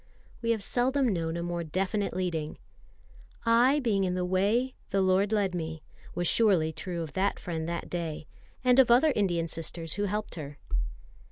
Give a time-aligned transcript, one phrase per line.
[0.41, 2.57] We have seldom known a more definite leading.
[3.45, 5.83] "I being in the way, the Lord led me,"
[6.15, 8.25] was surely true of that friend that day,
[8.63, 10.57] and of other Indian sisters who helped her.